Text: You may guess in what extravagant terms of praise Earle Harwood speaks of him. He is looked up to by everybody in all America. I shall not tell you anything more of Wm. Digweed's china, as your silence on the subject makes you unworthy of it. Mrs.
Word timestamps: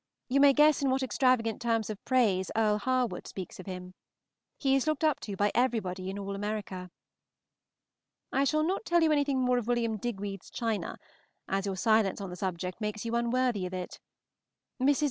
You 0.29 0.39
may 0.39 0.51
guess 0.51 0.81
in 0.81 0.89
what 0.89 1.03
extravagant 1.03 1.61
terms 1.61 1.87
of 1.91 2.03
praise 2.05 2.49
Earle 2.55 2.79
Harwood 2.79 3.27
speaks 3.27 3.59
of 3.59 3.67
him. 3.67 3.93
He 4.57 4.75
is 4.75 4.87
looked 4.87 5.03
up 5.03 5.19
to 5.19 5.35
by 5.37 5.51
everybody 5.53 6.09
in 6.09 6.17
all 6.17 6.33
America. 6.33 6.89
I 8.31 8.43
shall 8.45 8.63
not 8.63 8.83
tell 8.83 9.03
you 9.03 9.11
anything 9.11 9.41
more 9.41 9.59
of 9.59 9.67
Wm. 9.67 9.97
Digweed's 9.97 10.49
china, 10.49 10.97
as 11.47 11.67
your 11.67 11.75
silence 11.77 12.19
on 12.19 12.31
the 12.31 12.35
subject 12.35 12.81
makes 12.81 13.05
you 13.05 13.15
unworthy 13.15 13.67
of 13.67 13.75
it. 13.75 13.99
Mrs. 14.81 14.99